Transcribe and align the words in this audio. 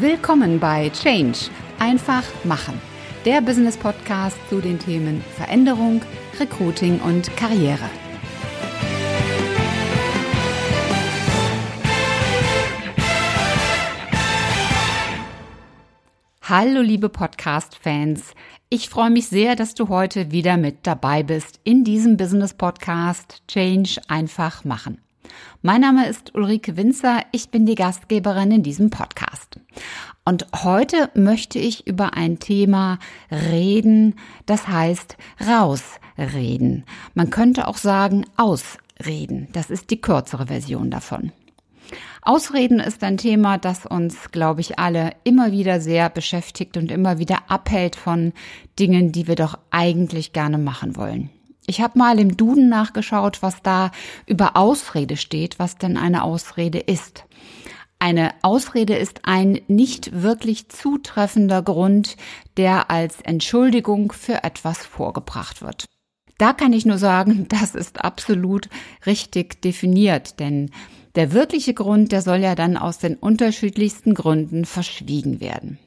Willkommen 0.00 0.58
bei 0.58 0.90
Change. 0.90 1.38
Einfach 1.78 2.24
machen. 2.42 2.80
Der 3.24 3.40
Business 3.40 3.76
Podcast 3.76 4.36
zu 4.48 4.60
den 4.60 4.80
Themen 4.80 5.22
Veränderung, 5.36 6.02
Recruiting 6.40 6.98
und 6.98 7.36
Karriere. 7.36 7.88
Hallo 16.42 16.80
liebe 16.80 17.08
Podcast-Fans. 17.08 18.34
Ich 18.70 18.88
freue 18.88 19.10
mich 19.10 19.28
sehr, 19.28 19.54
dass 19.54 19.74
du 19.74 19.88
heute 19.88 20.32
wieder 20.32 20.56
mit 20.56 20.88
dabei 20.88 21.22
bist 21.22 21.60
in 21.62 21.84
diesem 21.84 22.16
Business 22.16 22.52
Podcast 22.52 23.44
Change 23.46 24.00
einfach 24.08 24.64
machen. 24.64 25.03
Mein 25.62 25.80
Name 25.80 26.08
ist 26.08 26.34
Ulrike 26.34 26.76
Winzer, 26.76 27.22
ich 27.32 27.48
bin 27.48 27.64
die 27.64 27.74
Gastgeberin 27.74 28.50
in 28.50 28.62
diesem 28.62 28.90
Podcast. 28.90 29.58
Und 30.24 30.46
heute 30.62 31.10
möchte 31.14 31.58
ich 31.58 31.86
über 31.86 32.14
ein 32.14 32.38
Thema 32.38 32.98
reden, 33.30 34.14
das 34.46 34.68
heißt 34.68 35.16
rausreden. 35.46 36.84
Man 37.14 37.30
könnte 37.30 37.68
auch 37.68 37.76
sagen 37.76 38.24
ausreden. 38.36 39.48
Das 39.52 39.70
ist 39.70 39.90
die 39.90 40.00
kürzere 40.00 40.46
Version 40.46 40.90
davon. 40.90 41.32
Ausreden 42.22 42.80
ist 42.80 43.02
ein 43.04 43.18
Thema, 43.18 43.58
das 43.58 43.84
uns, 43.84 44.30
glaube 44.30 44.62
ich, 44.62 44.78
alle 44.78 45.12
immer 45.24 45.52
wieder 45.52 45.80
sehr 45.80 46.08
beschäftigt 46.08 46.76
und 46.78 46.90
immer 46.90 47.18
wieder 47.18 47.50
abhält 47.50 47.96
von 47.96 48.32
Dingen, 48.78 49.12
die 49.12 49.26
wir 49.26 49.36
doch 49.36 49.58
eigentlich 49.70 50.32
gerne 50.32 50.56
machen 50.56 50.96
wollen. 50.96 51.28
Ich 51.66 51.80
habe 51.80 51.98
mal 51.98 52.18
im 52.18 52.36
Duden 52.36 52.68
nachgeschaut, 52.68 53.42
was 53.42 53.62
da 53.62 53.90
über 54.26 54.56
Ausrede 54.56 55.16
steht, 55.16 55.58
was 55.58 55.78
denn 55.78 55.96
eine 55.96 56.22
Ausrede 56.22 56.78
ist. 56.78 57.24
Eine 57.98 58.34
Ausrede 58.42 58.96
ist 58.96 59.20
ein 59.22 59.60
nicht 59.66 60.22
wirklich 60.22 60.68
zutreffender 60.68 61.62
Grund, 61.62 62.16
der 62.58 62.90
als 62.90 63.22
Entschuldigung 63.22 64.12
für 64.12 64.44
etwas 64.44 64.84
vorgebracht 64.84 65.62
wird. 65.62 65.86
Da 66.36 66.52
kann 66.52 66.72
ich 66.72 66.84
nur 66.84 66.98
sagen, 66.98 67.46
das 67.48 67.74
ist 67.74 68.04
absolut 68.04 68.68
richtig 69.06 69.62
definiert, 69.62 70.38
denn 70.40 70.70
der 71.14 71.32
wirkliche 71.32 71.74
Grund, 71.74 72.12
der 72.12 72.22
soll 72.22 72.38
ja 72.38 72.54
dann 72.54 72.76
aus 72.76 72.98
den 72.98 73.14
unterschiedlichsten 73.14 74.14
Gründen 74.14 74.64
verschwiegen 74.64 75.40
werden. 75.40 75.78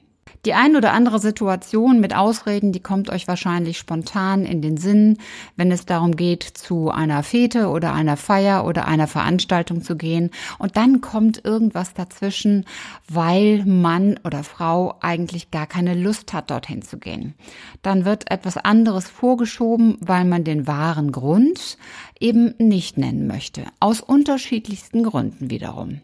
Die 0.45 0.53
ein 0.53 0.75
oder 0.75 0.93
andere 0.93 1.19
Situation 1.19 1.99
mit 1.99 2.15
Ausreden, 2.15 2.71
die 2.71 2.79
kommt 2.79 3.09
euch 3.09 3.27
wahrscheinlich 3.27 3.77
spontan 3.77 4.45
in 4.45 4.61
den 4.61 4.77
Sinn, 4.77 5.17
wenn 5.55 5.71
es 5.71 5.85
darum 5.85 6.15
geht, 6.15 6.43
zu 6.43 6.89
einer 6.89 7.23
Fete 7.23 7.67
oder 7.67 7.93
einer 7.93 8.17
Feier 8.17 8.65
oder 8.65 8.87
einer 8.87 9.07
Veranstaltung 9.07 9.81
zu 9.81 9.97
gehen. 9.97 10.31
Und 10.57 10.77
dann 10.77 11.01
kommt 11.01 11.43
irgendwas 11.43 11.93
dazwischen, 11.93 12.65
weil 13.09 13.65
Mann 13.65 14.19
oder 14.23 14.43
Frau 14.43 14.95
eigentlich 15.01 15.51
gar 15.51 15.67
keine 15.67 15.95
Lust 15.95 16.33
hat, 16.33 16.51
dorthin 16.51 16.81
zu 16.81 16.97
gehen. 16.97 17.33
Dann 17.81 18.05
wird 18.05 18.31
etwas 18.31 18.57
anderes 18.57 19.09
vorgeschoben, 19.09 19.97
weil 19.99 20.25
man 20.25 20.43
den 20.43 20.67
wahren 20.67 21.11
Grund 21.11 21.77
eben 22.19 22.53
nicht 22.57 22.97
nennen 22.97 23.27
möchte. 23.27 23.63
Aus 23.79 24.01
unterschiedlichsten 24.01 25.03
Gründen 25.03 25.49
wiederum. 25.49 26.01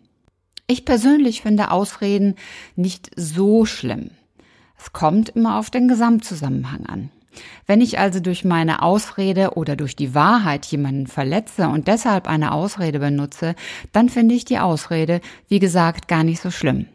Ich 0.68 0.86
persönlich 0.86 1.42
finde 1.42 1.72
Ausreden 1.72 2.36
nicht 2.76 3.12
so 3.16 3.66
schlimm. 3.66 4.12
Es 4.78 4.94
kommt 4.94 5.30
immer 5.30 5.58
auf 5.60 5.70
den 5.70 5.88
Gesamtzusammenhang 5.88 6.86
an. 6.86 7.10
Wenn 7.66 7.82
ich 7.82 8.00
also 8.00 8.20
durch 8.20 8.46
meine 8.46 8.82
Ausrede 8.82 9.52
oder 9.56 9.76
durch 9.76 9.96
die 9.96 10.14
Wahrheit 10.14 10.66
jemanden 10.66 11.08
verletze 11.08 11.68
und 11.68 11.88
deshalb 11.88 12.28
eine 12.28 12.52
Ausrede 12.52 13.00
benutze, 13.00 13.56
dann 13.92 14.10
finde 14.10 14.36
ich 14.36 14.46
die 14.46 14.60
Ausrede, 14.60 15.22
wie 15.48 15.60
gesagt, 15.60 16.08
gar 16.08 16.24
nicht 16.24 16.42
so 16.42 16.52
schlimm. 16.52 16.88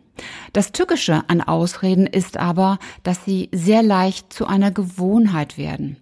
Das 0.53 0.73
Tückische 0.73 1.23
an 1.29 1.41
Ausreden 1.41 2.07
ist 2.07 2.37
aber, 2.37 2.79
dass 3.03 3.25
sie 3.25 3.49
sehr 3.53 3.83
leicht 3.83 4.33
zu 4.33 4.47
einer 4.47 4.71
Gewohnheit 4.71 5.59
werden. 5.59 5.97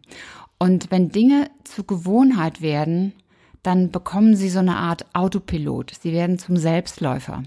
Und 0.59 0.91
wenn 0.91 1.11
Dinge 1.11 1.51
zu 1.65 1.85
Gewohnheit 1.85 2.63
werden, 2.63 3.13
dann 3.63 3.91
bekommen 3.91 4.37
sie 4.37 4.49
so 4.49 4.61
eine 4.61 4.77
Art 4.77 5.05
Autopilot. 5.13 5.93
Sie 6.01 6.13
werden 6.13 6.39
zum 6.39 6.57
Selbstläufer. 6.57 7.43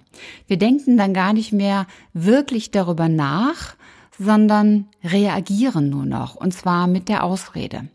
Wir 0.48 0.58
denken 0.58 0.98
dann 0.98 1.14
gar 1.14 1.34
nicht 1.34 1.54
mehr 1.54 1.88
wirklich 2.14 2.72
darüber 2.72 3.08
nach, 3.08 3.76
sondern 4.20 4.88
reagieren 5.04 5.90
nur 5.90 6.06
noch, 6.06 6.36
und 6.36 6.54
zwar 6.54 6.88
mit 6.88 7.10
der 7.10 7.24
Ausrede. 7.24 7.88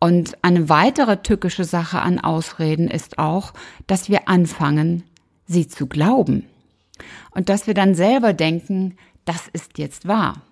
Und 0.00 0.36
eine 0.42 0.68
weitere 0.68 1.18
tückische 1.22 1.64
Sache 1.64 2.00
an 2.00 2.18
Ausreden 2.18 2.88
ist 2.88 3.18
auch, 3.18 3.52
dass 3.86 4.08
wir 4.08 4.28
anfangen, 4.28 5.04
sie 5.46 5.68
zu 5.68 5.86
glauben. 5.86 6.46
Und 7.30 7.48
dass 7.48 7.66
wir 7.66 7.74
dann 7.74 7.94
selber 7.94 8.32
denken, 8.32 8.96
das 9.24 9.48
ist 9.52 9.78
jetzt 9.78 10.08
wahr. 10.08 10.42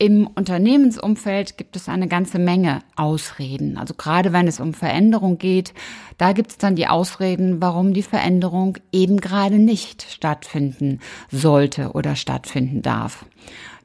Im 0.00 0.28
Unternehmensumfeld 0.28 1.58
gibt 1.58 1.74
es 1.74 1.88
eine 1.88 2.06
ganze 2.06 2.38
Menge 2.38 2.82
Ausreden. 2.94 3.76
Also 3.76 3.94
gerade 3.94 4.32
wenn 4.32 4.46
es 4.46 4.60
um 4.60 4.72
Veränderung 4.72 5.38
geht, 5.38 5.74
da 6.18 6.32
gibt 6.32 6.52
es 6.52 6.58
dann 6.58 6.76
die 6.76 6.86
Ausreden, 6.86 7.60
warum 7.60 7.92
die 7.92 8.04
Veränderung 8.04 8.78
eben 8.92 9.20
gerade 9.20 9.58
nicht 9.58 10.02
stattfinden 10.08 11.00
sollte 11.32 11.92
oder 11.92 12.14
stattfinden 12.14 12.80
darf. 12.80 13.26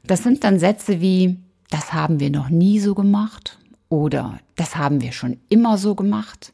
Das 0.04 0.22
sind 0.22 0.44
dann 0.44 0.60
Sätze 0.60 1.00
wie, 1.00 1.36
das 1.70 1.92
haben 1.92 2.20
wir 2.20 2.30
noch 2.30 2.48
nie 2.48 2.78
so 2.78 2.94
gemacht 2.94 3.58
oder 3.94 4.40
das 4.56 4.74
haben 4.74 5.00
wir 5.00 5.12
schon 5.12 5.38
immer 5.48 5.78
so 5.78 5.94
gemacht 5.94 6.52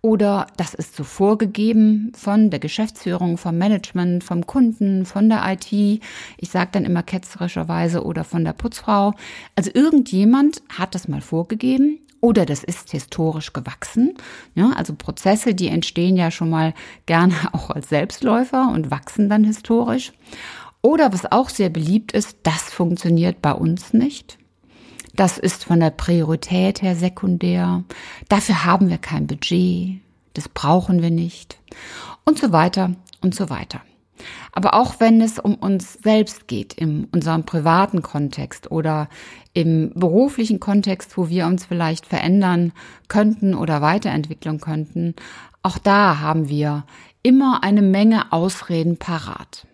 oder 0.00 0.46
das 0.56 0.72
ist 0.72 0.96
so 0.96 1.04
vorgegeben 1.04 2.12
von 2.16 2.48
der 2.48 2.60
Geschäftsführung, 2.60 3.36
vom 3.36 3.58
Management, 3.58 4.24
vom 4.24 4.46
Kunden, 4.46 5.04
von 5.04 5.28
der 5.28 5.42
IT. 5.52 5.70
Ich 5.70 6.50
sage 6.50 6.70
dann 6.72 6.86
immer 6.86 7.02
ketzerischerweise 7.02 8.04
oder 8.04 8.24
von 8.24 8.42
der 8.42 8.54
Putzfrau. 8.54 9.12
Also 9.54 9.70
irgendjemand 9.74 10.62
hat 10.70 10.94
das 10.94 11.08
mal 11.08 11.20
vorgegeben 11.20 11.98
oder 12.22 12.46
das 12.46 12.64
ist 12.64 12.90
historisch 12.90 13.52
gewachsen. 13.52 14.14
Ja, 14.54 14.70
also 14.70 14.94
Prozesse, 14.94 15.54
die 15.54 15.68
entstehen 15.68 16.16
ja 16.16 16.30
schon 16.30 16.48
mal 16.48 16.72
gerne 17.04 17.34
auch 17.52 17.68
als 17.70 17.90
Selbstläufer 17.90 18.70
und 18.72 18.90
wachsen 18.90 19.28
dann 19.28 19.44
historisch. 19.44 20.12
Oder 20.80 21.12
was 21.12 21.30
auch 21.30 21.50
sehr 21.50 21.68
beliebt 21.68 22.12
ist, 22.12 22.38
das 22.44 22.62
funktioniert 22.62 23.42
bei 23.42 23.52
uns 23.52 23.92
nicht. 23.92 24.38
Das 25.18 25.36
ist 25.36 25.64
von 25.64 25.80
der 25.80 25.90
Priorität 25.90 26.80
her 26.80 26.94
sekundär. 26.94 27.82
Dafür 28.28 28.64
haben 28.64 28.88
wir 28.88 28.98
kein 28.98 29.26
Budget. 29.26 30.00
Das 30.34 30.48
brauchen 30.48 31.02
wir 31.02 31.10
nicht. 31.10 31.58
Und 32.24 32.38
so 32.38 32.52
weiter 32.52 32.94
und 33.20 33.34
so 33.34 33.50
weiter. 33.50 33.80
Aber 34.52 34.74
auch 34.74 35.00
wenn 35.00 35.20
es 35.20 35.40
um 35.40 35.56
uns 35.56 35.94
selbst 35.94 36.46
geht, 36.46 36.72
in 36.74 37.06
unserem 37.06 37.42
privaten 37.42 38.00
Kontext 38.00 38.70
oder 38.70 39.08
im 39.54 39.90
beruflichen 39.94 40.60
Kontext, 40.60 41.16
wo 41.18 41.28
wir 41.28 41.46
uns 41.46 41.66
vielleicht 41.66 42.06
verändern 42.06 42.72
könnten 43.08 43.56
oder 43.56 43.82
weiterentwickeln 43.82 44.60
könnten, 44.60 45.16
auch 45.64 45.78
da 45.78 46.20
haben 46.20 46.48
wir 46.48 46.84
immer 47.24 47.64
eine 47.64 47.82
Menge 47.82 48.30
Ausreden 48.30 48.98
parat 48.98 49.66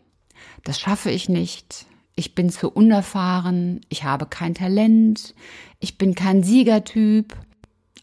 das 0.65 0.81
schaffe 0.81 1.11
ich 1.11 1.29
nicht, 1.29 1.87
ich 2.17 2.35
bin 2.35 2.51
zu 2.51 2.71
unerfahren, 2.71 3.81
ich 3.89 4.05
habe 4.05 4.27
kein 4.27 4.55
Talent, 4.55 5.35
ich 5.81 5.99
bin 5.99 6.15
kein 6.15 6.43
Siegertyp. 6.43 7.37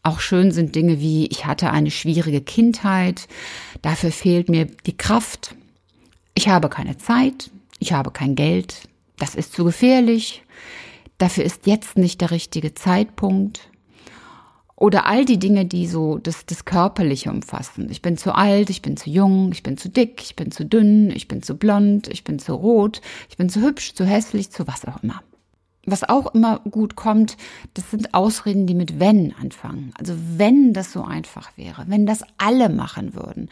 Auch 0.02 0.20
schön 0.20 0.50
sind 0.50 0.74
Dinge 0.74 1.00
wie, 1.00 1.26
ich 1.26 1.46
hatte 1.46 1.70
eine 1.70 1.90
schwierige 1.90 2.40
Kindheit, 2.40 3.28
dafür 3.82 4.10
fehlt 4.10 4.48
mir 4.48 4.64
die 4.64 4.96
Kraft, 4.96 5.54
ich 6.34 6.48
habe 6.48 6.68
keine 6.68 6.98
Zeit, 6.98 7.50
ich 7.78 7.92
habe 7.92 8.10
kein 8.10 8.34
Geld, 8.34 8.88
das 9.18 9.36
ist 9.36 9.52
zu 9.52 9.62
gefährlich, 9.64 10.42
dafür 11.18 11.44
ist 11.44 11.68
jetzt 11.68 11.96
nicht 11.96 12.20
der 12.20 12.32
richtige 12.32 12.74
Zeitpunkt, 12.74 13.70
oder 14.82 15.06
all 15.06 15.24
die 15.24 15.38
Dinge, 15.38 15.64
die 15.64 15.86
so 15.86 16.18
das, 16.18 16.44
das 16.44 16.64
Körperliche 16.64 17.30
umfassen. 17.30 17.86
Ich 17.88 18.02
bin 18.02 18.16
zu 18.16 18.34
alt, 18.34 18.68
ich 18.68 18.82
bin 18.82 18.96
zu 18.96 19.10
jung, 19.10 19.52
ich 19.52 19.62
bin 19.62 19.76
zu 19.76 19.88
dick, 19.88 20.20
ich 20.20 20.34
bin 20.34 20.50
zu 20.50 20.66
dünn, 20.66 21.12
ich 21.12 21.28
bin 21.28 21.40
zu 21.40 21.56
blond, 21.56 22.08
ich 22.08 22.24
bin 22.24 22.40
zu 22.40 22.52
rot, 22.54 23.00
ich 23.30 23.36
bin 23.36 23.48
zu 23.48 23.60
hübsch, 23.60 23.94
zu 23.94 24.04
hässlich, 24.04 24.50
zu 24.50 24.66
was 24.66 24.84
auch 24.84 25.00
immer. 25.04 25.22
Was 25.84 26.04
auch 26.08 26.32
immer 26.32 26.60
gut 26.60 26.94
kommt, 26.94 27.36
das 27.74 27.90
sind 27.90 28.14
Ausreden, 28.14 28.68
die 28.68 28.74
mit 28.74 29.00
wenn 29.00 29.34
anfangen. 29.34 29.92
Also 29.98 30.14
wenn 30.36 30.72
das 30.72 30.92
so 30.92 31.02
einfach 31.02 31.50
wäre, 31.56 31.84
wenn 31.88 32.06
das 32.06 32.22
alle 32.38 32.68
machen 32.68 33.14
würden, 33.14 33.48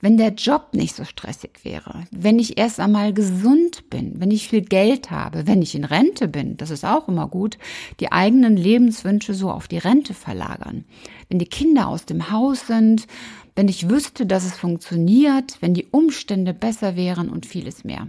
wenn 0.00 0.16
der 0.16 0.30
Job 0.30 0.70
nicht 0.72 0.96
so 0.96 1.04
stressig 1.04 1.60
wäre, 1.62 2.02
wenn 2.10 2.40
ich 2.40 2.58
erst 2.58 2.80
einmal 2.80 3.12
gesund 3.12 3.90
bin, 3.90 4.20
wenn 4.20 4.32
ich 4.32 4.48
viel 4.48 4.62
Geld 4.62 5.12
habe, 5.12 5.46
wenn 5.46 5.62
ich 5.62 5.76
in 5.76 5.84
Rente 5.84 6.26
bin, 6.26 6.56
das 6.56 6.70
ist 6.70 6.84
auch 6.84 7.06
immer 7.06 7.28
gut, 7.28 7.58
die 8.00 8.10
eigenen 8.10 8.56
Lebenswünsche 8.56 9.32
so 9.34 9.48
auf 9.52 9.68
die 9.68 9.78
Rente 9.78 10.14
verlagern. 10.14 10.84
Wenn 11.28 11.38
die 11.38 11.46
Kinder 11.46 11.86
aus 11.86 12.06
dem 12.06 12.32
Haus 12.32 12.66
sind, 12.66 13.06
wenn 13.54 13.68
ich 13.68 13.88
wüsste, 13.88 14.26
dass 14.26 14.44
es 14.44 14.56
funktioniert, 14.56 15.58
wenn 15.60 15.74
die 15.74 15.86
Umstände 15.92 16.54
besser 16.54 16.96
wären 16.96 17.28
und 17.28 17.46
vieles 17.46 17.84
mehr. 17.84 18.08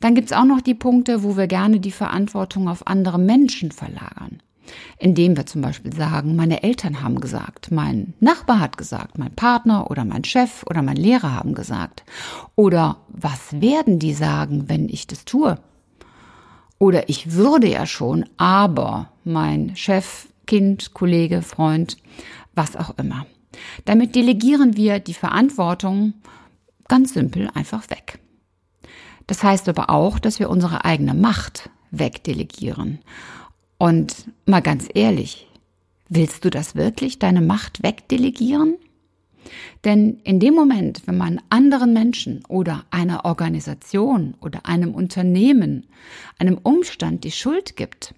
Dann 0.00 0.14
gibt's 0.14 0.32
auch 0.32 0.44
noch 0.44 0.60
die 0.60 0.74
Punkte, 0.74 1.22
wo 1.22 1.36
wir 1.36 1.46
gerne 1.46 1.80
die 1.80 1.90
Verantwortung 1.90 2.68
auf 2.68 2.86
andere 2.86 3.18
Menschen 3.18 3.72
verlagern. 3.72 4.42
Indem 4.98 5.36
wir 5.36 5.46
zum 5.46 5.62
Beispiel 5.62 5.94
sagen, 5.94 6.34
meine 6.34 6.62
Eltern 6.62 7.02
haben 7.02 7.20
gesagt, 7.20 7.70
mein 7.70 8.14
Nachbar 8.18 8.58
hat 8.58 8.76
gesagt, 8.76 9.16
mein 9.16 9.34
Partner 9.34 9.90
oder 9.90 10.04
mein 10.04 10.24
Chef 10.24 10.64
oder 10.68 10.82
mein 10.82 10.96
Lehrer 10.96 11.34
haben 11.34 11.54
gesagt. 11.54 12.04
Oder 12.56 12.98
was 13.08 13.60
werden 13.60 13.98
die 13.98 14.12
sagen, 14.12 14.68
wenn 14.68 14.88
ich 14.88 15.06
das 15.06 15.24
tue? 15.24 15.58
Oder 16.78 17.08
ich 17.08 17.32
würde 17.32 17.68
ja 17.68 17.86
schon, 17.86 18.26
aber 18.36 19.12
mein 19.24 19.76
Chef, 19.76 20.28
Kind, 20.46 20.94
Kollege, 20.94 21.42
Freund, 21.42 21.96
was 22.54 22.76
auch 22.76 22.98
immer. 22.98 23.26
Damit 23.84 24.14
delegieren 24.14 24.76
wir 24.76 24.98
die 24.98 25.14
Verantwortung 25.14 26.14
ganz 26.88 27.14
simpel 27.14 27.50
einfach 27.54 27.88
weg. 27.90 28.18
Das 29.26 29.42
heißt 29.42 29.68
aber 29.68 29.90
auch, 29.90 30.18
dass 30.18 30.38
wir 30.38 30.50
unsere 30.50 30.84
eigene 30.84 31.14
Macht 31.14 31.70
wegdelegieren. 31.90 33.00
Und 33.78 34.30
mal 34.46 34.62
ganz 34.62 34.88
ehrlich, 34.94 35.48
willst 36.08 36.44
du 36.44 36.50
das 36.50 36.74
wirklich, 36.74 37.18
deine 37.18 37.40
Macht 37.40 37.82
wegdelegieren? 37.82 38.76
Denn 39.84 40.20
in 40.24 40.40
dem 40.40 40.54
Moment, 40.54 41.02
wenn 41.06 41.16
man 41.16 41.40
anderen 41.50 41.92
Menschen 41.92 42.44
oder 42.48 42.84
einer 42.90 43.24
Organisation 43.24 44.34
oder 44.40 44.66
einem 44.66 44.94
Unternehmen, 44.94 45.86
einem 46.38 46.58
Umstand 46.58 47.24
die 47.24 47.30
Schuld 47.30 47.76
gibt, 47.76 48.14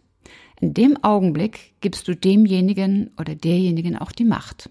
in 0.60 0.74
dem 0.74 1.02
Augenblick 1.04 1.74
gibst 1.80 2.08
du 2.08 2.16
demjenigen 2.16 3.10
oder 3.18 3.34
derjenigen 3.34 3.96
auch 3.96 4.12
die 4.12 4.24
Macht. 4.24 4.70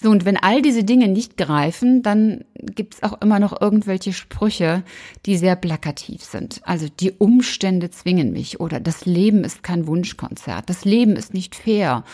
So, 0.00 0.10
und 0.10 0.24
wenn 0.24 0.36
all 0.36 0.62
diese 0.62 0.84
Dinge 0.84 1.08
nicht 1.08 1.36
greifen, 1.36 2.02
dann 2.02 2.44
gibt's 2.54 3.02
auch 3.02 3.20
immer 3.20 3.40
noch 3.40 3.60
irgendwelche 3.60 4.12
Sprüche, 4.12 4.84
die 5.26 5.36
sehr 5.36 5.56
plakativ 5.56 6.22
sind. 6.22 6.60
Also 6.62 6.86
die 6.88 7.10
Umstände 7.10 7.90
zwingen 7.90 8.32
mich 8.32 8.60
oder 8.60 8.78
das 8.78 9.06
Leben 9.06 9.42
ist 9.42 9.64
kein 9.64 9.88
Wunschkonzert, 9.88 10.70
das 10.70 10.84
Leben 10.84 11.16
ist 11.16 11.34
nicht 11.34 11.56
fair. 11.56 12.04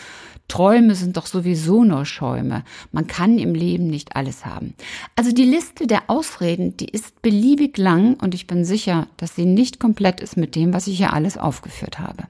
Träume 0.47 0.93
sind 0.95 1.17
doch 1.17 1.25
sowieso 1.25 1.83
nur 1.83 2.05
Schäume. 2.05 2.63
Man 2.91 3.07
kann 3.07 3.37
im 3.37 3.55
Leben 3.55 3.87
nicht 3.87 4.15
alles 4.15 4.45
haben. 4.45 4.75
Also 5.15 5.31
die 5.31 5.45
Liste 5.45 5.87
der 5.87 6.03
Ausreden, 6.07 6.77
die 6.77 6.89
ist 6.89 7.21
beliebig 7.21 7.77
lang 7.77 8.15
und 8.15 8.35
ich 8.35 8.45
bin 8.45 8.63
sicher, 8.63 9.07
dass 9.17 9.35
sie 9.35 9.45
nicht 9.45 9.79
komplett 9.79 10.21
ist 10.21 10.37
mit 10.37 10.55
dem, 10.55 10.73
was 10.73 10.87
ich 10.87 10.97
hier 10.97 11.13
alles 11.13 11.37
aufgeführt 11.37 11.99
habe. 11.99 12.25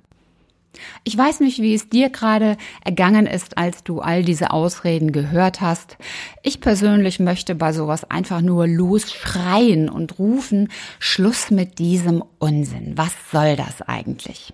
Ich 1.03 1.17
weiß 1.17 1.39
nicht, 1.39 1.61
wie 1.61 1.73
es 1.73 1.89
dir 1.89 2.09
gerade 2.09 2.57
ergangen 2.83 3.27
ist, 3.27 3.57
als 3.57 3.83
du 3.83 3.99
all 3.99 4.23
diese 4.23 4.51
Ausreden 4.51 5.11
gehört 5.11 5.61
hast. 5.61 5.97
Ich 6.43 6.61
persönlich 6.61 7.19
möchte 7.19 7.55
bei 7.55 7.73
sowas 7.73 8.09
einfach 8.09 8.41
nur 8.41 8.67
losschreien 8.67 9.89
und 9.89 10.19
rufen, 10.19 10.69
Schluss 10.99 11.51
mit 11.51 11.79
diesem 11.79 12.23
Unsinn. 12.39 12.93
Was 12.95 13.13
soll 13.31 13.55
das 13.55 13.81
eigentlich? 13.81 14.53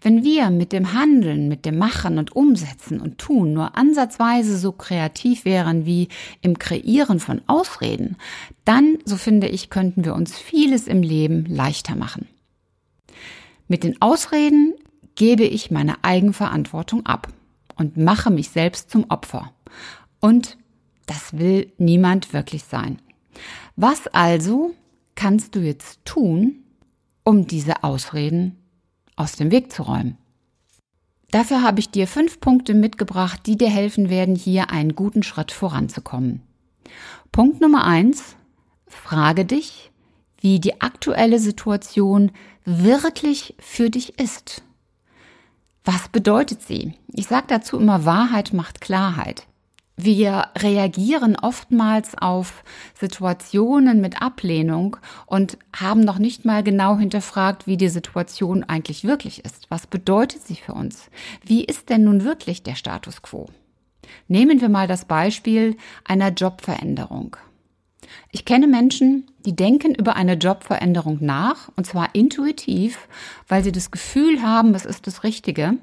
Wenn 0.00 0.24
wir 0.24 0.50
mit 0.50 0.72
dem 0.72 0.94
Handeln, 0.94 1.48
mit 1.48 1.64
dem 1.64 1.78
Machen 1.78 2.18
und 2.18 2.34
Umsetzen 2.34 3.00
und 3.00 3.18
Tun 3.18 3.52
nur 3.52 3.76
ansatzweise 3.76 4.56
so 4.56 4.72
kreativ 4.72 5.44
wären 5.44 5.86
wie 5.86 6.08
im 6.40 6.58
Kreieren 6.58 7.20
von 7.20 7.42
Ausreden, 7.46 8.16
dann, 8.64 8.98
so 9.04 9.16
finde 9.16 9.48
ich, 9.48 9.70
könnten 9.70 10.04
wir 10.04 10.14
uns 10.14 10.36
vieles 10.36 10.88
im 10.88 11.02
Leben 11.02 11.44
leichter 11.46 11.94
machen. 11.94 12.26
Mit 13.68 13.84
den 13.84 14.00
Ausreden 14.00 14.74
gebe 15.22 15.44
ich 15.44 15.70
meine 15.70 16.02
Eigenverantwortung 16.02 17.06
ab 17.06 17.28
und 17.76 17.96
mache 17.96 18.28
mich 18.32 18.48
selbst 18.48 18.90
zum 18.90 19.08
Opfer. 19.08 19.52
Und 20.18 20.58
das 21.06 21.38
will 21.38 21.72
niemand 21.78 22.32
wirklich 22.32 22.64
sein. 22.64 23.00
Was 23.76 24.08
also 24.08 24.72
kannst 25.14 25.54
du 25.54 25.60
jetzt 25.60 26.04
tun, 26.04 26.64
um 27.22 27.46
diese 27.46 27.84
Ausreden 27.84 28.56
aus 29.14 29.36
dem 29.36 29.52
Weg 29.52 29.70
zu 29.70 29.84
räumen? 29.84 30.18
Dafür 31.30 31.62
habe 31.62 31.78
ich 31.78 31.90
dir 31.90 32.08
fünf 32.08 32.40
Punkte 32.40 32.74
mitgebracht, 32.74 33.42
die 33.46 33.56
dir 33.56 33.70
helfen 33.70 34.10
werden, 34.10 34.34
hier 34.34 34.70
einen 34.70 34.96
guten 34.96 35.22
Schritt 35.22 35.52
voranzukommen. 35.52 36.42
Punkt 37.30 37.60
Nummer 37.60 37.84
eins. 37.84 38.34
Frage 38.88 39.44
dich, 39.44 39.92
wie 40.40 40.58
die 40.58 40.80
aktuelle 40.80 41.38
Situation 41.38 42.32
wirklich 42.64 43.54
für 43.60 43.88
dich 43.88 44.18
ist. 44.18 44.64
Was 45.84 46.08
bedeutet 46.08 46.62
sie? 46.62 46.94
Ich 47.12 47.26
sage 47.26 47.46
dazu 47.48 47.78
immer, 47.78 48.04
Wahrheit 48.04 48.52
macht 48.52 48.80
Klarheit. 48.80 49.46
Wir 49.96 50.46
reagieren 50.56 51.36
oftmals 51.40 52.16
auf 52.16 52.64
Situationen 52.98 54.00
mit 54.00 54.22
Ablehnung 54.22 54.96
und 55.26 55.58
haben 55.76 56.00
noch 56.00 56.18
nicht 56.18 56.44
mal 56.44 56.62
genau 56.62 56.96
hinterfragt, 56.96 57.66
wie 57.66 57.76
die 57.76 57.88
Situation 57.88 58.64
eigentlich 58.64 59.04
wirklich 59.04 59.44
ist. 59.44 59.66
Was 59.70 59.86
bedeutet 59.86 60.46
sie 60.46 60.56
für 60.56 60.72
uns? 60.72 61.10
Wie 61.44 61.64
ist 61.64 61.90
denn 61.90 62.04
nun 62.04 62.24
wirklich 62.24 62.62
der 62.62 62.74
Status 62.74 63.20
quo? 63.22 63.48
Nehmen 64.28 64.60
wir 64.60 64.68
mal 64.68 64.88
das 64.88 65.04
Beispiel 65.04 65.76
einer 66.04 66.30
Jobveränderung. 66.30 67.36
Ich 68.30 68.44
kenne 68.44 68.66
Menschen, 68.66 69.26
die 69.44 69.54
denken 69.54 69.94
über 69.94 70.16
eine 70.16 70.34
Jobveränderung 70.34 71.18
nach, 71.20 71.70
und 71.76 71.86
zwar 71.86 72.14
intuitiv, 72.14 73.08
weil 73.48 73.62
sie 73.62 73.72
das 73.72 73.90
Gefühl 73.90 74.42
haben, 74.42 74.74
es 74.74 74.84
ist 74.84 75.06
das 75.06 75.24
Richtige, 75.24 75.74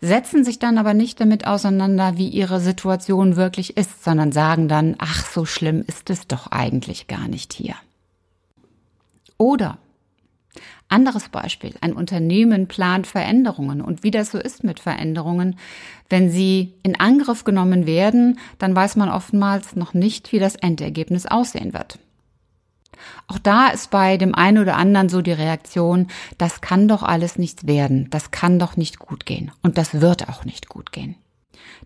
setzen 0.00 0.44
sich 0.44 0.58
dann 0.58 0.78
aber 0.78 0.94
nicht 0.94 1.20
damit 1.20 1.46
auseinander, 1.46 2.16
wie 2.16 2.28
ihre 2.28 2.60
Situation 2.60 3.36
wirklich 3.36 3.76
ist, 3.76 4.04
sondern 4.04 4.32
sagen 4.32 4.68
dann, 4.68 4.96
ach, 4.98 5.24
so 5.24 5.44
schlimm 5.44 5.82
ist 5.86 6.10
es 6.10 6.26
doch 6.26 6.48
eigentlich 6.48 7.06
gar 7.06 7.28
nicht 7.28 7.52
hier. 7.52 7.74
Oder 9.38 9.78
anderes 10.88 11.28
Beispiel, 11.28 11.74
ein 11.80 11.92
Unternehmen 11.92 12.68
plant 12.68 13.06
Veränderungen 13.06 13.80
und 13.80 14.02
wie 14.02 14.10
das 14.10 14.30
so 14.30 14.38
ist 14.38 14.64
mit 14.64 14.80
Veränderungen, 14.80 15.58
wenn 16.08 16.30
sie 16.30 16.74
in 16.82 16.98
Angriff 16.98 17.44
genommen 17.44 17.86
werden, 17.86 18.38
dann 18.58 18.74
weiß 18.76 18.96
man 18.96 19.08
oftmals 19.08 19.74
noch 19.76 19.94
nicht, 19.94 20.32
wie 20.32 20.38
das 20.38 20.54
Endergebnis 20.54 21.26
aussehen 21.26 21.72
wird. 21.72 21.98
Auch 23.28 23.38
da 23.38 23.68
ist 23.68 23.90
bei 23.90 24.16
dem 24.16 24.34
einen 24.34 24.58
oder 24.58 24.76
anderen 24.76 25.08
so 25.08 25.20
die 25.20 25.32
Reaktion, 25.32 26.06
das 26.38 26.60
kann 26.60 26.88
doch 26.88 27.02
alles 27.02 27.38
nichts 27.38 27.66
werden, 27.66 28.08
das 28.10 28.30
kann 28.30 28.58
doch 28.58 28.76
nicht 28.76 28.98
gut 28.98 29.26
gehen 29.26 29.50
und 29.62 29.78
das 29.78 30.00
wird 30.00 30.28
auch 30.28 30.44
nicht 30.44 30.68
gut 30.68 30.92
gehen. 30.92 31.16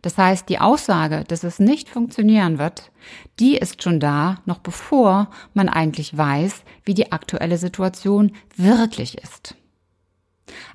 Das 0.03 0.17
heißt, 0.17 0.49
die 0.49 0.59
Aussage, 0.59 1.25
dass 1.29 1.45
es 1.45 1.59
nicht 1.59 1.89
funktionieren 1.89 2.59
wird, 2.59 2.91
die 3.39 3.57
ist 3.57 3.83
schon 3.83 4.01
da, 4.01 4.37
noch 4.47 4.59
bevor 4.59 5.31
man 5.55 5.69
eigentlich 5.69 6.17
weiß, 6.17 6.63
wie 6.85 6.95
die 6.95 7.13
aktuelle 7.13 7.59
Situation 7.59 8.33
wirklich 8.57 9.19
ist. 9.19 9.57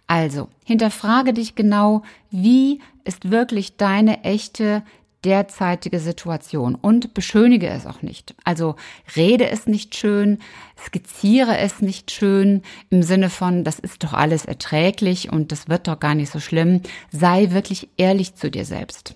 Also, 0.08 0.50
hinterfrage 0.64 1.34
dich 1.34 1.56
genau, 1.56 2.04
wie 2.30 2.82
ist 3.04 3.32
wirklich 3.32 3.78
deine 3.78 4.24
echte 4.24 4.84
derzeitige 5.26 6.00
Situation 6.00 6.76
und 6.76 7.14
beschönige 7.14 7.68
es 7.68 7.88
auch 7.88 8.02
nicht. 8.04 8.36
Also 8.44 8.76
rede 9.16 9.50
es 9.50 9.66
nicht 9.66 9.96
schön, 9.96 10.38
skizziere 10.78 11.58
es 11.58 11.82
nicht 11.82 12.12
schön 12.12 12.62
im 12.92 13.02
Sinne 13.02 13.32
von, 13.32 13.64
das 13.64 13.80
ist 13.80 14.04
doch 14.04 14.14
alles 14.14 14.46
erträglich 14.46 15.32
und 15.32 15.52
das 15.52 15.68
wird 15.68 15.88
doch 15.88 16.00
gar 16.00 16.14
nicht 16.14 16.32
so 16.32 16.40
schlimm. 16.40 16.82
Sei 17.12 17.52
wirklich 17.52 17.90
ehrlich 17.98 18.36
zu 18.36 18.52
dir 18.52 18.66
selbst. 18.66 19.16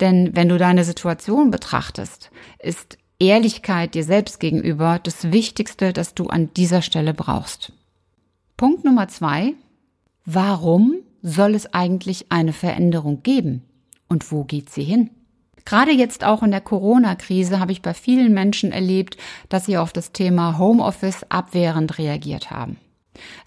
Denn 0.00 0.34
wenn 0.34 0.48
du 0.48 0.58
deine 0.58 0.84
Situation 0.84 1.50
betrachtest, 1.50 2.30
ist 2.58 2.98
Ehrlichkeit 3.18 3.94
dir 3.94 4.04
selbst 4.04 4.40
gegenüber 4.40 4.98
das 5.02 5.32
Wichtigste, 5.32 5.92
das 5.92 6.14
du 6.14 6.26
an 6.26 6.50
dieser 6.54 6.82
Stelle 6.82 7.14
brauchst. 7.14 7.72
Punkt 8.56 8.84
Nummer 8.84 9.08
zwei. 9.08 9.54
Warum 10.24 10.96
soll 11.22 11.54
es 11.54 11.72
eigentlich 11.72 12.30
eine 12.30 12.52
Veränderung 12.52 13.22
geben? 13.22 13.62
Und 14.08 14.30
wo 14.30 14.44
geht 14.44 14.70
sie 14.70 14.84
hin? 14.84 15.10
Gerade 15.64 15.92
jetzt 15.92 16.24
auch 16.24 16.42
in 16.42 16.50
der 16.50 16.60
Corona-Krise 16.60 17.58
habe 17.58 17.72
ich 17.72 17.80
bei 17.80 17.94
vielen 17.94 18.34
Menschen 18.34 18.70
erlebt, 18.72 19.16
dass 19.48 19.66
sie 19.66 19.78
auf 19.78 19.92
das 19.92 20.12
Thema 20.12 20.58
Homeoffice 20.58 21.24
abwehrend 21.30 21.98
reagiert 21.98 22.50
haben. 22.50 22.76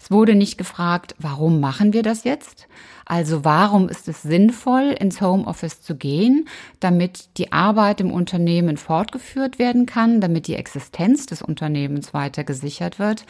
Es 0.00 0.10
wurde 0.10 0.34
nicht 0.34 0.58
gefragt, 0.58 1.14
warum 1.18 1.60
machen 1.60 1.92
wir 1.92 2.02
das 2.02 2.24
jetzt? 2.24 2.66
Also 3.04 3.42
warum 3.42 3.88
ist 3.88 4.06
es 4.06 4.20
sinnvoll, 4.20 4.94
ins 4.98 5.22
Homeoffice 5.22 5.80
zu 5.80 5.96
gehen, 5.96 6.46
damit 6.78 7.38
die 7.38 7.52
Arbeit 7.52 8.02
im 8.02 8.12
Unternehmen 8.12 8.76
fortgeführt 8.76 9.58
werden 9.58 9.86
kann, 9.86 10.20
damit 10.20 10.46
die 10.46 10.56
Existenz 10.56 11.24
des 11.24 11.40
Unternehmens 11.40 12.12
weiter 12.12 12.44
gesichert 12.44 12.98
wird, 12.98 13.24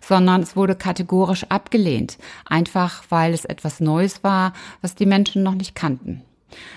sondern 0.00 0.42
es 0.42 0.54
wurde 0.54 0.76
kategorisch 0.76 1.46
abgelehnt, 1.48 2.16
einfach 2.44 3.02
weil 3.08 3.34
es 3.34 3.44
etwas 3.44 3.80
Neues 3.80 4.22
war, 4.22 4.52
was 4.82 4.94
die 4.94 5.06
Menschen 5.06 5.42
noch 5.42 5.54
nicht 5.54 5.74
kannten. 5.74 6.22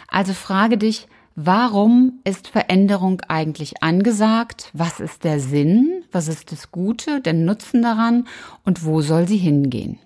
Also 0.07 0.33
frage 0.33 0.79
dich, 0.79 1.07
Warum 1.39 2.19
ist 2.23 2.47
Veränderung 2.47 3.21
eigentlich 3.27 3.83
angesagt? 3.83 4.71
Was 4.73 4.99
ist 4.99 5.23
der 5.23 5.39
Sinn? 5.39 6.03
Was 6.11 6.27
ist 6.27 6.51
das 6.51 6.71
Gute, 6.71 7.21
der 7.21 7.33
Nutzen 7.33 7.83
daran? 7.83 8.27
Und 8.65 8.83
wo 8.83 9.01
soll 9.01 9.27
sie 9.27 9.37
hingehen? 9.37 9.99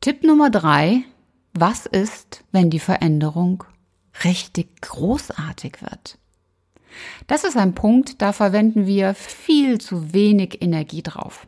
Tipp 0.00 0.22
Nummer 0.22 0.50
drei. 0.50 1.02
Was 1.52 1.86
ist, 1.86 2.44
wenn 2.52 2.70
die 2.70 2.78
Veränderung 2.78 3.64
richtig 4.22 4.82
großartig 4.82 5.82
wird? 5.82 6.18
Das 7.26 7.44
ist 7.44 7.56
ein 7.56 7.74
Punkt, 7.74 8.20
da 8.22 8.32
verwenden 8.32 8.86
wir 8.86 9.14
viel 9.14 9.80
zu 9.80 10.12
wenig 10.12 10.62
Energie 10.62 11.02
drauf. 11.02 11.46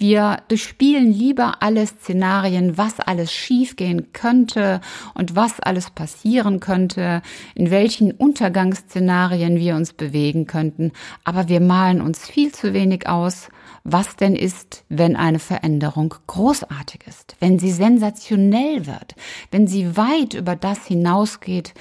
Wir 0.00 0.38
durchspielen 0.46 1.12
lieber 1.12 1.56
alle 1.60 1.84
Szenarien, 1.84 2.78
was 2.78 3.00
alles 3.00 3.32
schiefgehen 3.32 4.12
könnte 4.12 4.80
und 5.14 5.34
was 5.34 5.58
alles 5.58 5.90
passieren 5.90 6.60
könnte, 6.60 7.20
in 7.56 7.72
welchen 7.72 8.12
Untergangsszenarien 8.12 9.58
wir 9.58 9.74
uns 9.74 9.92
bewegen 9.92 10.46
könnten, 10.46 10.92
aber 11.24 11.48
wir 11.48 11.58
malen 11.58 12.00
uns 12.00 12.24
viel 12.28 12.52
zu 12.52 12.72
wenig 12.72 13.08
aus, 13.08 13.48
was 13.82 14.14
denn 14.14 14.36
ist, 14.36 14.84
wenn 14.88 15.16
eine 15.16 15.40
Veränderung 15.40 16.14
großartig 16.28 17.00
ist, 17.04 17.36
wenn 17.40 17.58
sie 17.58 17.72
sensationell 17.72 18.86
wird, 18.86 19.16
wenn 19.50 19.66
sie 19.66 19.96
weit 19.96 20.34
über 20.34 20.54
das 20.54 20.86
hinausgeht, 20.86 21.74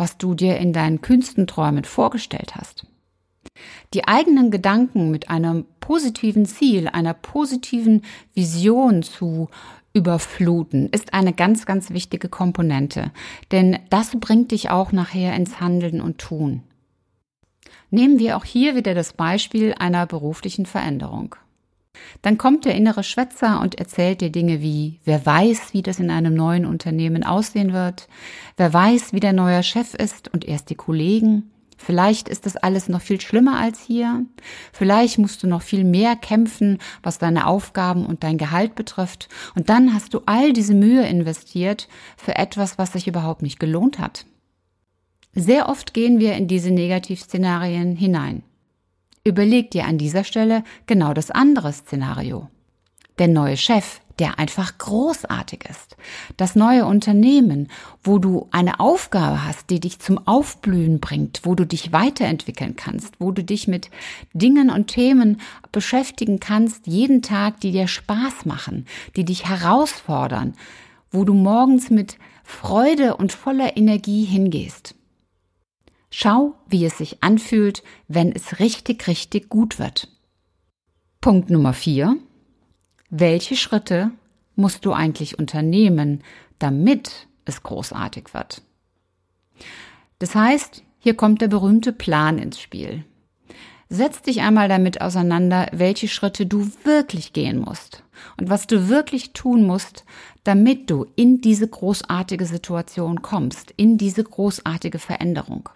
was 0.00 0.16
du 0.16 0.34
dir 0.34 0.56
in 0.56 0.72
deinen 0.72 1.02
kühnsten 1.02 1.46
Träumen 1.46 1.84
vorgestellt 1.84 2.56
hast. 2.56 2.86
Die 3.92 4.08
eigenen 4.08 4.50
Gedanken 4.50 5.10
mit 5.10 5.28
einem 5.28 5.66
positiven 5.80 6.46
Ziel, 6.46 6.88
einer 6.88 7.12
positiven 7.12 8.02
Vision 8.32 9.02
zu 9.02 9.50
überfluten, 9.92 10.88
ist 10.88 11.12
eine 11.12 11.34
ganz, 11.34 11.66
ganz 11.66 11.90
wichtige 11.90 12.30
Komponente, 12.30 13.12
denn 13.52 13.78
das 13.90 14.18
bringt 14.18 14.52
dich 14.52 14.70
auch 14.70 14.90
nachher 14.90 15.36
ins 15.36 15.60
Handeln 15.60 16.00
und 16.00 16.16
Tun. 16.16 16.62
Nehmen 17.90 18.18
wir 18.18 18.38
auch 18.38 18.44
hier 18.44 18.76
wieder 18.76 18.94
das 18.94 19.12
Beispiel 19.12 19.74
einer 19.78 20.06
beruflichen 20.06 20.64
Veränderung. 20.64 21.34
Dann 22.22 22.38
kommt 22.38 22.64
der 22.64 22.74
innere 22.74 23.02
Schwätzer 23.02 23.60
und 23.60 23.76
erzählt 23.78 24.20
dir 24.20 24.30
Dinge 24.30 24.60
wie, 24.60 25.00
wer 25.04 25.24
weiß, 25.24 25.72
wie 25.72 25.82
das 25.82 25.98
in 25.98 26.10
einem 26.10 26.34
neuen 26.34 26.66
Unternehmen 26.66 27.24
aussehen 27.24 27.72
wird, 27.72 28.08
wer 28.56 28.72
weiß, 28.72 29.12
wie 29.12 29.20
der 29.20 29.32
neue 29.32 29.62
Chef 29.62 29.94
ist 29.94 30.32
und 30.32 30.44
erst 30.44 30.70
die 30.70 30.76
Kollegen, 30.76 31.50
Vielleicht 31.82 32.28
ist 32.28 32.44
das 32.44 32.58
alles 32.58 32.90
noch 32.90 33.00
viel 33.00 33.20
schlimmer 33.22 33.58
als 33.58 33.80
hier. 33.80 34.26
Vielleicht 34.70 35.16
musst 35.16 35.42
du 35.42 35.46
noch 35.46 35.62
viel 35.62 35.82
mehr 35.82 36.14
kämpfen, 36.14 36.76
was 37.02 37.16
deine 37.16 37.46
Aufgaben 37.46 38.04
und 38.04 38.22
dein 38.22 38.36
Gehalt 38.36 38.74
betrifft. 38.74 39.30
Und 39.54 39.70
dann 39.70 39.94
hast 39.94 40.12
du 40.12 40.20
all 40.26 40.52
diese 40.52 40.74
Mühe 40.74 41.06
investiert 41.06 41.88
für 42.18 42.36
etwas, 42.36 42.76
was 42.76 42.92
sich 42.92 43.08
überhaupt 43.08 43.40
nicht 43.40 43.58
gelohnt 43.58 43.98
hat. 43.98 44.26
Sehr 45.32 45.70
oft 45.70 45.94
gehen 45.94 46.18
wir 46.18 46.34
in 46.34 46.48
diese 46.48 46.70
Negativszenarien 46.70 47.96
hinein. 47.96 48.42
Überleg 49.22 49.70
dir 49.70 49.84
an 49.84 49.98
dieser 49.98 50.24
Stelle 50.24 50.64
genau 50.86 51.12
das 51.12 51.30
andere 51.30 51.72
Szenario. 51.72 52.48
Der 53.18 53.28
neue 53.28 53.58
Chef, 53.58 54.00
der 54.18 54.38
einfach 54.38 54.78
großartig 54.78 55.64
ist. 55.68 55.96
Das 56.38 56.54
neue 56.54 56.86
Unternehmen, 56.86 57.68
wo 58.02 58.18
du 58.18 58.48
eine 58.50 58.80
Aufgabe 58.80 59.44
hast, 59.44 59.68
die 59.68 59.78
dich 59.78 59.98
zum 59.98 60.26
Aufblühen 60.26 61.00
bringt, 61.00 61.40
wo 61.44 61.54
du 61.54 61.66
dich 61.66 61.92
weiterentwickeln 61.92 62.76
kannst, 62.76 63.14
wo 63.18 63.30
du 63.30 63.44
dich 63.44 63.68
mit 63.68 63.90
Dingen 64.32 64.70
und 64.70 64.86
Themen 64.86 65.40
beschäftigen 65.70 66.40
kannst, 66.40 66.86
jeden 66.86 67.20
Tag, 67.20 67.60
die 67.60 67.72
dir 67.72 67.88
Spaß 67.88 68.46
machen, 68.46 68.86
die 69.16 69.26
dich 69.26 69.46
herausfordern, 69.46 70.54
wo 71.10 71.24
du 71.24 71.34
morgens 71.34 71.90
mit 71.90 72.16
Freude 72.42 73.16
und 73.16 73.32
voller 73.32 73.76
Energie 73.76 74.24
hingehst. 74.24 74.94
Schau, 76.10 76.54
wie 76.66 76.84
es 76.84 76.98
sich 76.98 77.22
anfühlt, 77.22 77.82
wenn 78.08 78.32
es 78.32 78.58
richtig, 78.58 79.06
richtig 79.06 79.48
gut 79.48 79.78
wird. 79.78 80.08
Punkt 81.20 81.50
Nummer 81.50 81.72
vier. 81.72 82.16
Welche 83.10 83.56
Schritte 83.56 84.10
musst 84.56 84.84
du 84.84 84.92
eigentlich 84.92 85.38
unternehmen, 85.38 86.22
damit 86.58 87.28
es 87.44 87.62
großartig 87.62 88.34
wird? 88.34 88.62
Das 90.18 90.34
heißt, 90.34 90.82
hier 90.98 91.14
kommt 91.14 91.40
der 91.40 91.48
berühmte 91.48 91.92
Plan 91.92 92.38
ins 92.38 92.60
Spiel. 92.60 93.04
Setz 93.88 94.22
dich 94.22 94.40
einmal 94.40 94.68
damit 94.68 95.00
auseinander, 95.00 95.68
welche 95.72 96.08
Schritte 96.08 96.46
du 96.46 96.70
wirklich 96.84 97.32
gehen 97.32 97.58
musst 97.58 98.04
und 98.38 98.48
was 98.48 98.66
du 98.66 98.88
wirklich 98.88 99.32
tun 99.32 99.64
musst, 99.64 100.04
damit 100.44 100.90
du 100.90 101.06
in 101.16 101.40
diese 101.40 101.66
großartige 101.66 102.46
Situation 102.46 103.22
kommst, 103.22 103.72
in 103.76 103.98
diese 103.98 104.22
großartige 104.22 104.98
Veränderung. 104.98 105.68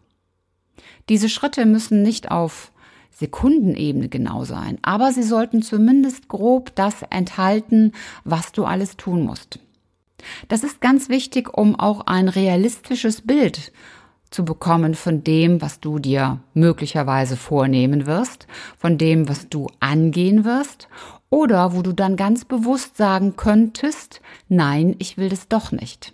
Diese 1.09 1.29
Schritte 1.29 1.67
müssen 1.67 2.03
nicht 2.03 2.31
auf 2.31 2.73
Sekundenebene 3.11 4.09
genau 4.09 4.45
sein, 4.45 4.79
aber 4.83 5.13
sie 5.13 5.23
sollten 5.23 5.63
zumindest 5.63 6.29
grob 6.29 6.75
das 6.75 7.03
enthalten, 7.11 7.93
was 8.25 8.53
du 8.53 8.65
alles 8.65 8.97
tun 8.97 9.23
musst. 9.23 9.61
Das 10.49 10.65
ist 10.65 10.81
ganz 10.81 11.09
wichtig, 11.09 11.57
um 11.57 11.79
auch 11.79 12.07
ein 12.07 12.29
realistisches 12.29 13.23
Bild 13.23 13.73
zu 14.31 14.45
bekommen 14.45 14.95
von 14.95 15.23
dem, 15.23 15.63
was 15.63 15.79
du 15.79 16.01
dir 16.01 16.41
möglicherweise 16.55 17.37
vornehmen 17.37 18.07
wirst, 18.07 18.49
von 18.77 18.99
dem, 18.99 19.29
was 19.29 19.49
du 19.49 19.69
angehen 19.79 20.45
wirst 20.45 20.89
oder 21.31 21.73
wo 21.73 21.83
du 21.83 21.93
dann 21.93 22.17
ganz 22.17 22.45
bewusst 22.45 22.97
sagen 22.97 23.37
könntest, 23.37 24.21
nein, 24.49 24.97
ich 24.99 25.19
will 25.19 25.29
das 25.29 25.47
doch 25.47 25.71
nicht. 25.71 26.14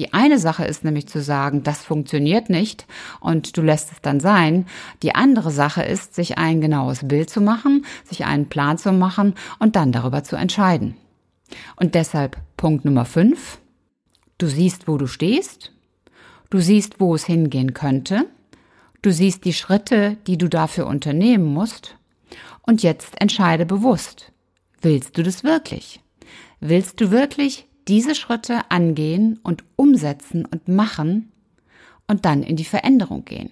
Die 0.00 0.14
eine 0.14 0.38
Sache 0.38 0.64
ist 0.64 0.82
nämlich 0.82 1.08
zu 1.08 1.20
sagen, 1.20 1.62
das 1.62 1.84
funktioniert 1.84 2.48
nicht 2.48 2.86
und 3.20 3.58
du 3.58 3.60
lässt 3.60 3.92
es 3.92 4.00
dann 4.00 4.18
sein. 4.18 4.64
Die 5.02 5.14
andere 5.14 5.50
Sache 5.50 5.82
ist, 5.82 6.14
sich 6.14 6.38
ein 6.38 6.62
genaues 6.62 7.06
Bild 7.06 7.28
zu 7.28 7.42
machen, 7.42 7.84
sich 8.04 8.24
einen 8.24 8.48
Plan 8.48 8.78
zu 8.78 8.92
machen 8.92 9.34
und 9.58 9.76
dann 9.76 9.92
darüber 9.92 10.24
zu 10.24 10.36
entscheiden. 10.36 10.96
Und 11.76 11.94
deshalb 11.94 12.38
Punkt 12.56 12.86
Nummer 12.86 13.04
fünf. 13.04 13.58
Du 14.38 14.46
siehst, 14.46 14.88
wo 14.88 14.96
du 14.96 15.06
stehst. 15.06 15.70
Du 16.48 16.60
siehst, 16.60 16.98
wo 16.98 17.14
es 17.14 17.26
hingehen 17.26 17.74
könnte. 17.74 18.24
Du 19.02 19.12
siehst 19.12 19.44
die 19.44 19.52
Schritte, 19.52 20.16
die 20.26 20.38
du 20.38 20.48
dafür 20.48 20.86
unternehmen 20.86 21.44
musst. 21.44 21.98
Und 22.62 22.82
jetzt 22.82 23.20
entscheide 23.20 23.66
bewusst. 23.66 24.32
Willst 24.80 25.18
du 25.18 25.22
das 25.22 25.44
wirklich? 25.44 26.00
Willst 26.58 27.02
du 27.02 27.10
wirklich 27.10 27.66
diese 27.88 28.14
Schritte 28.14 28.70
angehen 28.70 29.38
und 29.42 29.64
umsetzen 29.76 30.44
und 30.44 30.68
machen 30.68 31.32
und 32.06 32.24
dann 32.24 32.42
in 32.42 32.56
die 32.56 32.64
Veränderung 32.64 33.24
gehen. 33.24 33.50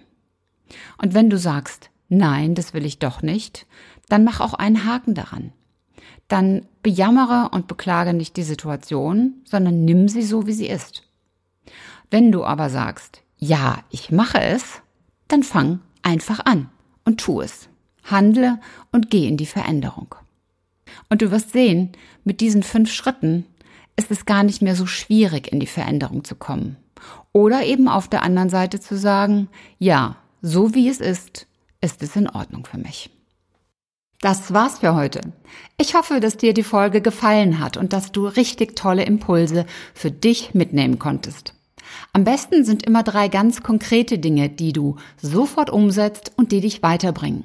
Und 1.00 1.14
wenn 1.14 1.30
du 1.30 1.38
sagst, 1.38 1.90
nein, 2.08 2.54
das 2.54 2.75
will 2.75 2.85
ich 2.85 2.99
doch 2.99 3.23
nicht, 3.23 3.66
dann 4.08 4.25
mach 4.25 4.40
auch 4.40 4.54
einen 4.54 4.85
Haken 4.85 5.14
daran. 5.14 5.52
Dann 6.28 6.66
bejammere 6.82 7.50
und 7.52 7.68
beklage 7.68 8.12
nicht 8.12 8.37
die 8.37 8.42
Situation, 8.42 9.35
sondern 9.44 9.85
nimm 9.85 10.08
sie 10.08 10.23
so, 10.23 10.47
wie 10.47 10.52
sie 10.52 10.68
ist. 10.68 11.04
Wenn 12.11 12.32
du 12.32 12.44
aber 12.44 12.70
sagst, 12.70 13.23
ja, 13.38 13.78
ich 13.90 14.11
mache 14.11 14.40
es, 14.40 14.82
dann 15.28 15.42
fang 15.42 15.80
einfach 16.02 16.40
an 16.44 16.70
und 17.04 17.20
tu 17.20 17.40
es. 17.40 17.68
Handle 18.04 18.58
und 18.92 19.11
geh 19.11 19.26
in 19.26 19.37
die 19.37 19.47
Veränderung. 19.47 20.14
Und 21.11 21.23
du 21.23 21.30
wirst 21.30 21.52
sehen, 21.52 21.92
mit 22.25 22.40
diesen 22.40 22.62
fünf 22.62 22.90
Schritten 22.90 23.44
ist 23.99 24.11
es 24.11 24.25
gar 24.25 24.45
nicht 24.45 24.62
mehr 24.62 24.76
so 24.76 24.87
schwierig, 24.87 25.52
in 25.52 25.61
die 25.61 25.67
Veränderung 25.67 26.25
zu 26.25 26.37
kommen. 26.37 26.76
Oder 27.33 27.64
eben 27.64 27.88
auf 27.88 28.09
der 28.09 28.23
anderen 28.23 28.49
Seite 28.49 28.81
zu 28.81 28.97
sagen, 28.97 29.49
ja, 29.78 30.17
so 30.40 30.75
wie 30.75 30.88
es 30.88 31.00
ist, 31.00 31.47
ist 31.81 32.02
es 32.02 32.17
in 32.17 32.28
Ordnung 32.28 32.64
für 32.64 32.78
mich. 32.78 33.11
Das 34.21 34.52
war's 34.52 34.81
für 34.81 34.95
heute. 34.95 35.21
Ich 35.81 35.95
hoffe, 35.95 36.19
dass 36.21 36.37
dir 36.37 36.52
die 36.52 36.64
Folge 36.64 37.00
gefallen 37.00 37.61
hat 37.61 37.76
und 37.76 37.93
dass 37.93 38.11
du 38.11 38.26
richtig 38.26 38.75
tolle 38.75 39.05
Impulse 39.05 39.64
für 39.95 40.11
dich 40.11 40.55
mitnehmen 40.55 40.99
konntest. 40.99 41.55
Am 42.12 42.25
besten 42.25 42.64
sind 42.64 42.85
immer 42.85 43.02
drei 43.02 43.28
ganz 43.28 43.62
konkrete 43.62 44.19
Dinge, 44.19 44.49
die 44.49 44.73
du 44.73 44.97
sofort 45.21 45.71
umsetzt 45.71 46.33
und 46.37 46.52
die 46.52 46.61
dich 46.61 46.83
weiterbringen. 46.83 47.45